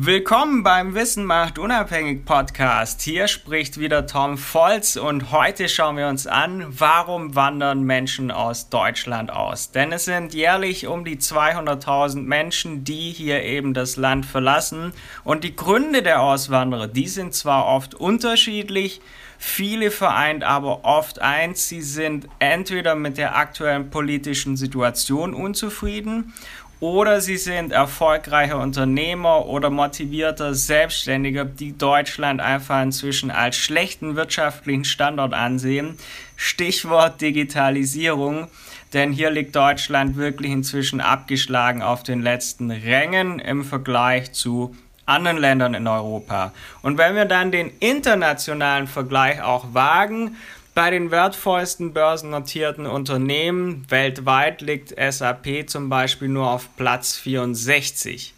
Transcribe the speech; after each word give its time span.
Willkommen 0.00 0.62
beim 0.62 0.94
Wissen 0.94 1.24
macht 1.24 1.58
unabhängig 1.58 2.24
Podcast. 2.24 3.02
Hier 3.02 3.26
spricht 3.26 3.80
wieder 3.80 4.06
Tom 4.06 4.38
Volz 4.38 4.94
und 4.94 5.32
heute 5.32 5.68
schauen 5.68 5.96
wir 5.96 6.06
uns 6.06 6.28
an, 6.28 6.64
warum 6.68 7.34
wandern 7.34 7.82
Menschen 7.82 8.30
aus 8.30 8.70
Deutschland 8.70 9.32
aus? 9.32 9.72
Denn 9.72 9.90
es 9.90 10.04
sind 10.04 10.34
jährlich 10.34 10.86
um 10.86 11.04
die 11.04 11.16
200.000 11.16 12.20
Menschen, 12.20 12.84
die 12.84 13.10
hier 13.10 13.42
eben 13.42 13.74
das 13.74 13.96
Land 13.96 14.24
verlassen 14.24 14.92
und 15.24 15.42
die 15.42 15.56
Gründe 15.56 16.04
der 16.04 16.22
Auswanderer, 16.22 16.86
die 16.86 17.08
sind 17.08 17.34
zwar 17.34 17.66
oft 17.66 17.96
unterschiedlich, 17.96 19.00
viele 19.36 19.90
vereint 19.90 20.44
aber 20.44 20.84
oft 20.84 21.20
eins, 21.20 21.68
sie 21.68 21.82
sind 21.82 22.28
entweder 22.38 22.94
mit 22.94 23.18
der 23.18 23.36
aktuellen 23.36 23.90
politischen 23.90 24.56
Situation 24.56 25.34
unzufrieden 25.34 26.32
oder 26.80 27.20
sie 27.20 27.36
sind 27.36 27.72
erfolgreiche 27.72 28.56
Unternehmer 28.56 29.46
oder 29.46 29.68
motivierte 29.70 30.54
Selbstständige, 30.54 31.44
die 31.44 31.76
Deutschland 31.76 32.40
einfach 32.40 32.82
inzwischen 32.82 33.30
als 33.30 33.56
schlechten 33.56 34.14
wirtschaftlichen 34.14 34.84
Standort 34.84 35.34
ansehen. 35.34 35.98
Stichwort 36.36 37.20
Digitalisierung, 37.20 38.46
denn 38.92 39.12
hier 39.12 39.30
liegt 39.30 39.56
Deutschland 39.56 40.16
wirklich 40.16 40.52
inzwischen 40.52 41.00
abgeschlagen 41.00 41.82
auf 41.82 42.04
den 42.04 42.22
letzten 42.22 42.70
Rängen 42.70 43.40
im 43.40 43.64
Vergleich 43.64 44.32
zu 44.32 44.74
anderen 45.04 45.38
Ländern 45.38 45.74
in 45.74 45.86
Europa. 45.86 46.52
Und 46.82 46.98
wenn 46.98 47.16
wir 47.16 47.24
dann 47.24 47.50
den 47.50 47.72
internationalen 47.80 48.86
Vergleich 48.86 49.42
auch 49.42 49.72
wagen, 49.72 50.36
bei 50.78 50.90
den 50.90 51.10
wertvollsten 51.10 51.92
börsennotierten 51.92 52.86
Unternehmen 52.86 53.84
weltweit 53.88 54.60
liegt 54.60 54.94
SAP 54.96 55.68
zum 55.68 55.88
Beispiel 55.88 56.28
nur 56.28 56.48
auf 56.52 56.68
Platz 56.76 57.16
64. 57.16 58.32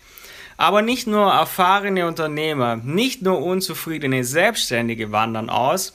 Aber 0.57 0.80
nicht 0.80 1.07
nur 1.07 1.30
erfahrene 1.30 2.07
Unternehmer, 2.07 2.77
nicht 2.77 3.21
nur 3.21 3.43
unzufriedene 3.43 4.25
Selbstständige 4.25 5.13
wandern 5.13 5.51
aus, 5.51 5.95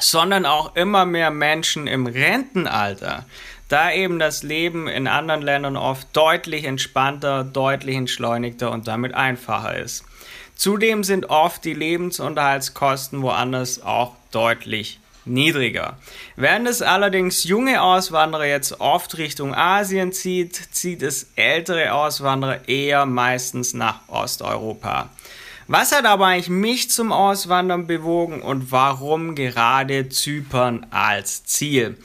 sondern 0.00 0.46
auch 0.46 0.74
immer 0.74 1.06
mehr 1.06 1.30
Menschen 1.30 1.86
im 1.86 2.08
Rentenalter, 2.08 3.24
da 3.68 3.92
eben 3.92 4.18
das 4.18 4.42
Leben 4.42 4.88
in 4.88 5.06
anderen 5.06 5.42
Ländern 5.42 5.76
oft 5.76 6.08
deutlich 6.12 6.64
entspannter, 6.64 7.44
deutlich 7.44 7.94
entschleunigter 7.94 8.72
und 8.72 8.88
damit 8.88 9.14
einfacher 9.14 9.78
ist. 9.78 10.04
Zudem 10.56 11.04
sind 11.04 11.30
oft 11.30 11.64
die 11.64 11.74
Lebensunterhaltskosten 11.74 13.22
woanders 13.22 13.80
auch 13.80 14.16
deutlich 14.32 14.98
niedriger. 15.28 15.96
Während 16.36 16.68
es 16.68 16.82
allerdings 16.82 17.44
junge 17.44 17.82
Auswanderer 17.82 18.46
jetzt 18.46 18.80
oft 18.80 19.18
Richtung 19.18 19.54
Asien 19.54 20.12
zieht, 20.12 20.54
zieht 20.72 21.02
es 21.02 21.28
ältere 21.36 21.92
Auswanderer 21.92 22.68
eher 22.68 23.06
meistens 23.06 23.74
nach 23.74 24.00
Osteuropa. 24.08 25.10
Was 25.66 25.92
hat 25.92 26.06
aber 26.06 26.26
eigentlich 26.26 26.48
mich 26.48 26.90
zum 26.90 27.12
Auswandern 27.12 27.86
bewogen 27.86 28.40
und 28.40 28.72
warum 28.72 29.34
gerade 29.34 30.08
Zypern 30.08 30.86
als 30.90 31.44
Ziel? 31.44 31.98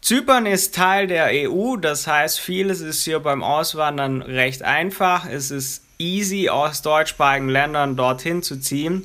Zypern 0.00 0.46
ist 0.46 0.72
Teil 0.72 1.08
der 1.08 1.30
EU, 1.32 1.76
das 1.76 2.06
heißt, 2.06 2.38
vieles 2.38 2.80
ist 2.80 3.02
hier 3.02 3.18
beim 3.18 3.42
Auswandern 3.42 4.22
recht 4.22 4.62
einfach. 4.62 5.26
Es 5.26 5.50
ist 5.50 5.82
easy, 5.98 6.48
aus 6.48 6.82
deutschsprachigen 6.82 7.48
Ländern 7.48 7.96
dorthin 7.96 8.44
zu 8.44 8.60
ziehen. 8.60 9.04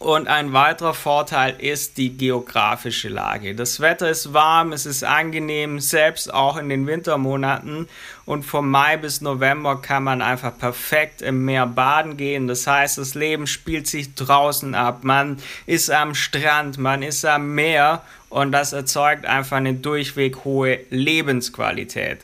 Und 0.00 0.28
ein 0.28 0.54
weiterer 0.54 0.94
Vorteil 0.94 1.56
ist 1.58 1.98
die 1.98 2.16
geografische 2.16 3.10
Lage. 3.10 3.54
Das 3.54 3.80
Wetter 3.80 4.08
ist 4.08 4.32
warm, 4.32 4.72
es 4.72 4.86
ist 4.86 5.04
angenehm, 5.04 5.78
selbst 5.78 6.32
auch 6.32 6.56
in 6.56 6.70
den 6.70 6.86
Wintermonaten. 6.86 7.86
Und 8.24 8.44
vom 8.44 8.70
Mai 8.70 8.96
bis 8.96 9.20
November 9.20 9.76
kann 9.82 10.02
man 10.02 10.22
einfach 10.22 10.56
perfekt 10.56 11.20
im 11.20 11.44
Meer 11.44 11.66
baden 11.66 12.16
gehen. 12.16 12.48
Das 12.48 12.66
heißt, 12.66 12.96
das 12.96 13.14
Leben 13.14 13.46
spielt 13.46 13.88
sich 13.88 14.14
draußen 14.14 14.74
ab. 14.74 15.00
Man 15.04 15.36
ist 15.66 15.90
am 15.90 16.14
Strand, 16.14 16.78
man 16.78 17.02
ist 17.02 17.26
am 17.26 17.54
Meer 17.54 18.02
und 18.30 18.52
das 18.52 18.72
erzeugt 18.72 19.26
einfach 19.26 19.58
eine 19.58 19.74
durchweg 19.74 20.46
hohe 20.46 20.78
Lebensqualität. 20.88 22.20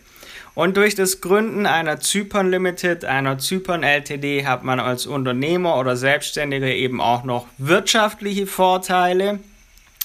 Und 0.56 0.78
durch 0.78 0.94
das 0.94 1.20
Gründen 1.20 1.66
einer 1.66 2.00
Zypern 2.00 2.50
Limited, 2.50 3.04
einer 3.04 3.36
Zypern 3.36 3.82
LTD, 3.82 4.46
hat 4.46 4.64
man 4.64 4.80
als 4.80 5.04
Unternehmer 5.04 5.76
oder 5.76 5.96
Selbstständige 5.96 6.74
eben 6.74 6.98
auch 6.98 7.24
noch 7.24 7.46
wirtschaftliche 7.58 8.46
Vorteile. 8.46 9.38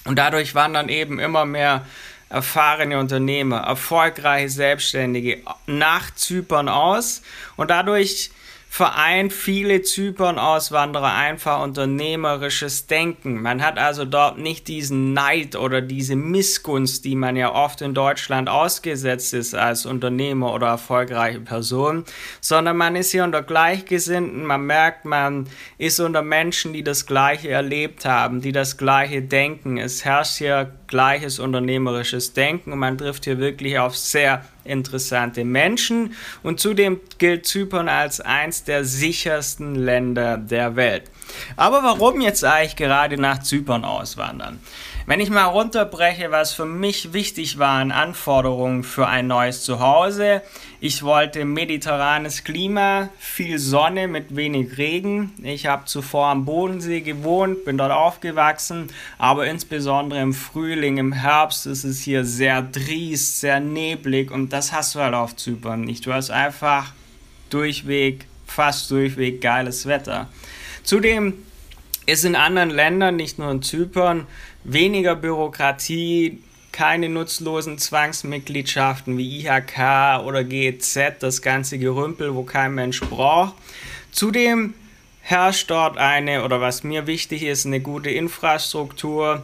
Und 0.04 0.18
dadurch 0.18 0.54
wandern 0.54 0.90
eben 0.90 1.18
immer 1.18 1.46
mehr 1.46 1.86
erfahrene 2.28 2.98
Unternehmer, 2.98 3.60
erfolgreiche 3.60 4.50
Selbstständige 4.50 5.38
nach 5.66 6.14
Zypern 6.14 6.68
aus. 6.68 7.22
Und 7.56 7.70
dadurch 7.70 8.30
vereint 8.72 9.34
viele 9.34 9.82
Zypern-Auswanderer 9.82 11.14
einfach 11.14 11.62
unternehmerisches 11.62 12.86
Denken. 12.86 13.42
Man 13.42 13.62
hat 13.62 13.76
also 13.76 14.06
dort 14.06 14.38
nicht 14.38 14.66
diesen 14.66 15.12
Neid 15.12 15.56
oder 15.56 15.82
diese 15.82 16.16
Missgunst, 16.16 17.04
die 17.04 17.14
man 17.14 17.36
ja 17.36 17.54
oft 17.54 17.82
in 17.82 17.92
Deutschland 17.92 18.48
ausgesetzt 18.48 19.34
ist 19.34 19.54
als 19.54 19.84
Unternehmer 19.84 20.54
oder 20.54 20.68
erfolgreiche 20.68 21.40
Person, 21.40 22.06
sondern 22.40 22.78
man 22.78 22.96
ist 22.96 23.10
hier 23.10 23.24
unter 23.24 23.42
Gleichgesinnten, 23.42 24.42
man 24.46 24.64
merkt, 24.64 25.04
man 25.04 25.48
ist 25.76 26.00
unter 26.00 26.22
Menschen, 26.22 26.72
die 26.72 26.82
das 26.82 27.04
Gleiche 27.04 27.50
erlebt 27.50 28.06
haben, 28.06 28.40
die 28.40 28.52
das 28.52 28.78
Gleiche 28.78 29.20
denken. 29.20 29.76
Es 29.76 30.06
herrscht 30.06 30.38
hier 30.38 30.72
gleiches 30.86 31.38
unternehmerisches 31.38 32.32
Denken 32.32 32.72
und 32.72 32.78
man 32.78 32.96
trifft 32.96 33.24
hier 33.24 33.38
wirklich 33.38 33.78
auf 33.78 33.98
sehr 33.98 34.46
interessante 34.64 35.44
Menschen 35.44 36.14
und 36.42 36.60
zudem 36.60 37.00
gilt 37.18 37.46
Zypern 37.46 37.88
als 37.88 38.20
eins 38.20 38.64
der 38.64 38.84
sichersten 38.84 39.74
Länder 39.74 40.36
der 40.36 40.76
Welt. 40.76 41.04
Aber 41.56 41.82
warum 41.82 42.20
jetzt 42.20 42.44
eigentlich 42.44 42.76
gerade 42.76 43.16
nach 43.16 43.38
Zypern 43.42 43.84
auswandern? 43.84 44.60
Wenn 45.06 45.18
ich 45.18 45.30
mal 45.30 45.46
runterbreche, 45.46 46.30
was 46.30 46.52
für 46.52 46.64
mich 46.64 47.12
wichtig 47.12 47.58
war 47.58 47.80
an 47.80 47.90
Anforderungen 47.90 48.84
für 48.84 49.08
ein 49.08 49.26
neues 49.26 49.64
Zuhause, 49.64 50.42
ich 50.84 51.04
wollte 51.04 51.44
mediterranes 51.44 52.42
Klima, 52.42 53.08
viel 53.20 53.60
Sonne 53.60 54.08
mit 54.08 54.34
wenig 54.34 54.78
Regen. 54.78 55.30
Ich 55.44 55.66
habe 55.66 55.84
zuvor 55.84 56.26
am 56.26 56.44
Bodensee 56.44 57.02
gewohnt, 57.02 57.64
bin 57.64 57.78
dort 57.78 57.92
aufgewachsen, 57.92 58.88
aber 59.16 59.46
insbesondere 59.46 60.20
im 60.20 60.34
Frühling, 60.34 60.96
im 60.96 61.12
Herbst 61.12 61.66
ist 61.66 61.84
es 61.84 62.02
hier 62.02 62.24
sehr 62.24 62.62
dries, 62.62 63.40
sehr 63.40 63.60
neblig 63.60 64.32
und 64.32 64.52
das 64.52 64.72
hast 64.72 64.96
du 64.96 64.98
halt 64.98 65.14
auf 65.14 65.36
Zypern 65.36 65.82
nicht. 65.82 66.04
Du 66.04 66.12
hast 66.12 66.30
einfach 66.30 66.92
durchweg, 67.48 68.26
fast 68.48 68.90
durchweg 68.90 69.40
geiles 69.40 69.86
Wetter. 69.86 70.28
Zudem 70.82 71.34
ist 72.06 72.24
in 72.24 72.34
anderen 72.34 72.70
Ländern, 72.70 73.14
nicht 73.14 73.38
nur 73.38 73.52
in 73.52 73.62
Zypern, 73.62 74.26
weniger 74.64 75.14
Bürokratie, 75.14 76.40
keine 76.72 77.08
nutzlosen 77.08 77.78
Zwangsmitgliedschaften 77.78 79.18
wie 79.18 79.40
IHK 79.40 80.24
oder 80.24 80.42
GEZ, 80.42 80.98
das 81.20 81.42
ganze 81.42 81.78
Gerümpel, 81.78 82.34
wo 82.34 82.42
kein 82.42 82.74
Mensch 82.74 83.00
braucht. 83.00 83.54
Zudem 84.10 84.74
herrscht 85.20 85.70
dort 85.70 85.98
eine, 85.98 86.44
oder 86.44 86.60
was 86.60 86.82
mir 86.82 87.06
wichtig 87.06 87.42
ist, 87.42 87.66
eine 87.66 87.80
gute 87.80 88.10
Infrastruktur, 88.10 89.42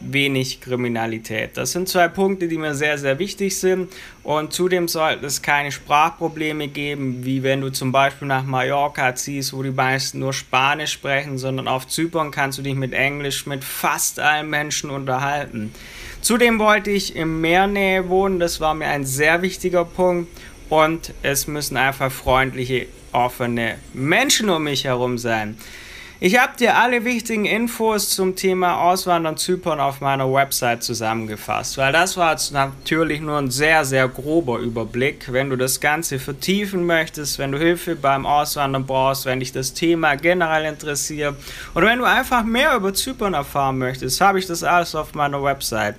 wenig 0.00 0.60
Kriminalität. 0.60 1.56
Das 1.56 1.72
sind 1.72 1.88
zwei 1.88 2.08
Punkte, 2.08 2.48
die 2.48 2.58
mir 2.58 2.74
sehr, 2.74 2.98
sehr 2.98 3.18
wichtig 3.18 3.58
sind. 3.58 3.90
Und 4.22 4.52
zudem 4.52 4.88
sollte 4.88 5.26
es 5.26 5.42
keine 5.42 5.72
Sprachprobleme 5.72 6.68
geben, 6.68 7.24
wie 7.24 7.42
wenn 7.42 7.60
du 7.60 7.70
zum 7.70 7.92
Beispiel 7.92 8.28
nach 8.28 8.44
Mallorca 8.44 9.14
ziehst, 9.14 9.52
wo 9.52 9.62
die 9.62 9.70
meisten 9.70 10.18
nur 10.18 10.32
Spanisch 10.32 10.92
sprechen, 10.92 11.38
sondern 11.38 11.68
auf 11.68 11.88
Zypern 11.88 12.30
kannst 12.30 12.58
du 12.58 12.62
dich 12.62 12.74
mit 12.74 12.92
Englisch 12.92 13.46
mit 13.46 13.64
fast 13.64 14.20
allen 14.20 14.50
Menschen 14.50 14.90
unterhalten. 14.90 15.72
Zudem 16.20 16.58
wollte 16.58 16.90
ich 16.90 17.16
im 17.16 17.40
Meernähe 17.40 18.08
wohnen, 18.08 18.40
das 18.40 18.60
war 18.60 18.74
mir 18.74 18.88
ein 18.88 19.04
sehr 19.04 19.42
wichtiger 19.42 19.84
Punkt. 19.84 20.28
Und 20.68 21.14
es 21.22 21.46
müssen 21.46 21.76
einfach 21.76 22.10
freundliche, 22.10 22.86
offene 23.12 23.76
Menschen 23.94 24.50
um 24.50 24.64
mich 24.64 24.84
herum 24.84 25.16
sein. 25.16 25.56
Ich 26.18 26.38
habe 26.38 26.56
dir 26.56 26.78
alle 26.78 27.04
wichtigen 27.04 27.44
Infos 27.44 28.08
zum 28.08 28.36
Thema 28.36 28.80
Auswandern 28.80 29.36
Zypern 29.36 29.80
auf 29.80 30.00
meiner 30.00 30.32
Website 30.32 30.82
zusammengefasst, 30.82 31.76
weil 31.76 31.92
das 31.92 32.16
war 32.16 32.30
jetzt 32.30 32.52
natürlich 32.52 33.20
nur 33.20 33.36
ein 33.36 33.50
sehr, 33.50 33.84
sehr 33.84 34.08
grober 34.08 34.60
Überblick. 34.60 35.30
Wenn 35.30 35.50
du 35.50 35.56
das 35.56 35.78
Ganze 35.78 36.18
vertiefen 36.18 36.86
möchtest, 36.86 37.38
wenn 37.38 37.52
du 37.52 37.58
Hilfe 37.58 37.96
beim 37.96 38.24
Auswandern 38.24 38.86
brauchst, 38.86 39.26
wenn 39.26 39.40
dich 39.40 39.52
das 39.52 39.74
Thema 39.74 40.16
generell 40.16 40.64
interessiert 40.64 41.34
oder 41.74 41.88
wenn 41.88 41.98
du 41.98 42.06
einfach 42.06 42.44
mehr 42.44 42.74
über 42.74 42.94
Zypern 42.94 43.34
erfahren 43.34 43.76
möchtest, 43.76 44.18
habe 44.22 44.38
ich 44.38 44.46
das 44.46 44.62
alles 44.62 44.94
auf 44.94 45.12
meiner 45.12 45.42
Website. 45.42 45.96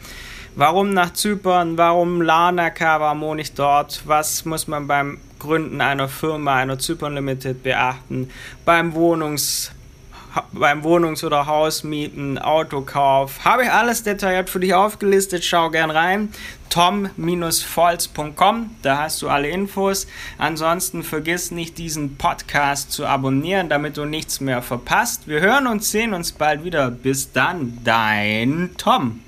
Warum 0.55 0.95
nach 0.95 1.13
Zypern? 1.13 1.77
Warum 1.77 2.23
Larnaca? 2.23 2.99
Warum 2.99 3.37
ich 3.37 3.53
dort? 3.53 4.01
Was 4.07 4.45
muss 4.45 4.67
man 4.67 4.87
beim 4.87 5.19
Gründen 5.37 5.79
einer 5.79 6.09
Firma, 6.09 6.55
einer 6.55 6.79
Zypern 6.79 7.13
Limited 7.13 7.61
beachten? 7.61 8.31
Beim 8.65 8.95
Wohnungs 8.95 9.71
beim 10.51 10.83
Wohnungs- 10.83 11.23
oder 11.23 11.47
Hausmieten, 11.47 12.37
Autokauf. 12.37 13.45
Habe 13.45 13.63
ich 13.63 13.71
alles 13.71 14.03
detailliert 14.03 14.49
für 14.49 14.59
dich 14.59 14.73
aufgelistet. 14.73 15.43
Schau 15.43 15.69
gern 15.69 15.91
rein. 15.91 16.29
tom-volz.com, 16.69 18.71
da 18.81 18.97
hast 18.97 19.21
du 19.21 19.29
alle 19.29 19.49
Infos. 19.49 20.07
Ansonsten 20.37 21.03
vergiss 21.03 21.51
nicht, 21.51 21.77
diesen 21.77 22.17
Podcast 22.17 22.91
zu 22.91 23.05
abonnieren, 23.05 23.69
damit 23.69 23.97
du 23.97 24.05
nichts 24.05 24.41
mehr 24.41 24.61
verpasst. 24.61 25.27
Wir 25.27 25.39
hören 25.39 25.67
und 25.67 25.83
sehen 25.83 26.13
uns 26.13 26.33
bald 26.33 26.63
wieder. 26.63 26.91
Bis 26.91 27.31
dann, 27.31 27.77
dein 27.83 28.71
Tom. 28.77 29.21